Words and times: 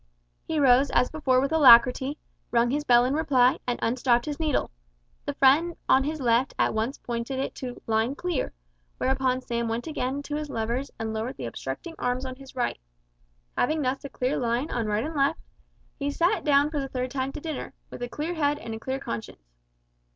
He 0.47 0.59
rose 0.59 0.89
as 0.89 1.11
before 1.11 1.39
with 1.39 1.51
alacrity, 1.51 2.17
rung 2.49 2.71
his 2.71 2.83
bell 2.83 3.05
in 3.05 3.13
reply, 3.13 3.59
and 3.67 3.77
unstopped 3.83 4.25
his 4.25 4.39
needle. 4.39 4.71
The 5.25 5.35
friend 5.35 5.75
on 5.87 6.03
his 6.05 6.19
left 6.19 6.55
at 6.57 6.73
once 6.73 6.97
pointed 6.97 7.37
it 7.37 7.53
to 7.57 7.79
"Line 7.85 8.15
clear," 8.15 8.51
whereupon 8.97 9.41
Sam 9.41 9.69
again 9.69 10.09
went 10.15 10.25
to 10.25 10.35
his 10.37 10.49
levers, 10.49 10.89
and 10.97 11.13
lowered 11.13 11.37
the 11.37 11.45
obstructing 11.45 11.93
arms 11.99 12.25
on 12.25 12.35
his 12.37 12.55
right. 12.55 12.79
Having 13.55 13.83
thus 13.83 14.03
a 14.03 14.09
clear 14.09 14.37
line 14.37 14.71
on 14.71 14.87
right 14.87 15.05
and 15.05 15.13
left, 15.15 15.39
he 15.99 16.09
sat 16.09 16.43
down 16.43 16.71
for 16.71 16.79
the 16.79 16.89
third 16.89 17.11
time 17.11 17.31
to 17.33 17.39
dinner, 17.39 17.75
with 17.91 18.01
a 18.01 18.09
clear 18.09 18.33
head 18.33 18.57
and 18.57 18.73
a 18.73 18.79
clear 18.79 18.97
conscience. 18.97 19.51